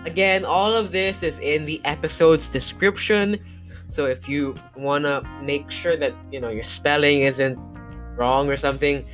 Again, 0.05 0.45
all 0.45 0.75
of 0.75 0.91
this 0.91 1.23
is 1.23 1.39
in 1.39 1.65
the 1.65 1.81
episode's 1.85 2.49
description, 2.49 3.39
So 3.89 4.07
if 4.07 4.27
you 4.27 4.57
wanna 4.75 5.21
make 5.45 5.71
sure 5.71 5.99
that 5.99 6.15
you 6.33 6.41
know 6.41 6.49
your 6.49 6.65
spelling 6.65 7.23
isn't 7.23 7.59
wrong 8.17 8.49
or 8.49 8.57
something, 8.57 9.05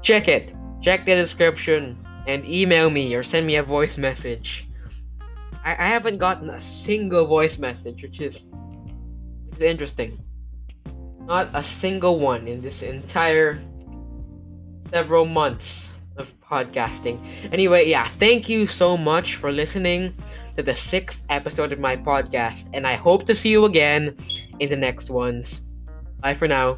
check 0.00 0.28
it. 0.28 0.54
Check 0.80 1.06
the 1.06 1.16
description 1.16 1.98
and 2.26 2.46
email 2.46 2.88
me 2.88 3.14
or 3.14 3.22
send 3.22 3.46
me 3.46 3.56
a 3.56 3.62
voice 3.62 3.98
message. 3.98 4.68
I, 5.64 5.72
I 5.72 5.86
haven't 5.90 6.18
gotten 6.18 6.50
a 6.50 6.60
single 6.60 7.26
voice 7.26 7.58
message, 7.58 8.02
which 8.02 8.20
is, 8.20 8.46
which 9.50 9.56
is 9.56 9.62
interesting. 9.62 10.22
Not 11.26 11.50
a 11.52 11.62
single 11.62 12.18
one 12.18 12.46
in 12.46 12.60
this 12.60 12.82
entire 12.82 13.60
several 14.90 15.24
months 15.24 15.91
podcasting. 16.52 17.18
Anyway, 17.50 17.88
yeah, 17.88 18.06
thank 18.08 18.48
you 18.48 18.66
so 18.66 18.96
much 18.96 19.36
for 19.36 19.50
listening 19.50 20.14
to 20.56 20.62
the 20.62 20.74
sixth 20.74 21.24
episode 21.30 21.72
of 21.72 21.78
my 21.78 21.96
podcast, 21.96 22.68
and 22.74 22.86
I 22.86 22.92
hope 22.94 23.24
to 23.26 23.34
see 23.34 23.50
you 23.50 23.64
again 23.64 24.14
in 24.60 24.68
the 24.68 24.76
next 24.76 25.08
ones. 25.08 25.62
Bye 26.20 26.34
for 26.34 26.46
now. 26.46 26.76